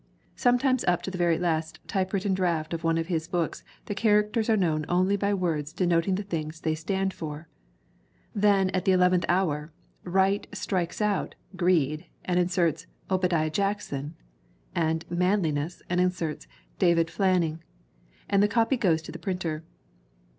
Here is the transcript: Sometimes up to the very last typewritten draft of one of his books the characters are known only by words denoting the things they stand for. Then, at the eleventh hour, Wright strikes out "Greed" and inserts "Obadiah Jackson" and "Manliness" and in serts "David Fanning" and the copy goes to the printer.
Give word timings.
Sometimes 0.35 0.83
up 0.85 1.03
to 1.03 1.11
the 1.11 1.17
very 1.19 1.37
last 1.37 1.79
typewritten 1.87 2.33
draft 2.33 2.73
of 2.73 2.83
one 2.83 2.97
of 2.97 3.05
his 3.05 3.27
books 3.27 3.63
the 3.85 3.93
characters 3.93 4.49
are 4.49 4.57
known 4.57 4.83
only 4.89 5.15
by 5.15 5.31
words 5.31 5.71
denoting 5.71 6.15
the 6.15 6.23
things 6.23 6.61
they 6.61 6.73
stand 6.73 7.13
for. 7.13 7.47
Then, 8.33 8.71
at 8.71 8.83
the 8.85 8.93
eleventh 8.93 9.25
hour, 9.29 9.71
Wright 10.03 10.47
strikes 10.55 11.01
out 11.01 11.35
"Greed" 11.55 12.05
and 12.25 12.39
inserts 12.39 12.87
"Obadiah 13.11 13.51
Jackson" 13.51 14.15
and 14.73 15.05
"Manliness" 15.11 15.83
and 15.87 16.01
in 16.01 16.09
serts 16.09 16.47
"David 16.79 17.11
Fanning" 17.11 17.61
and 18.27 18.41
the 18.41 18.47
copy 18.47 18.77
goes 18.77 19.03
to 19.03 19.11
the 19.11 19.19
printer. 19.19 19.63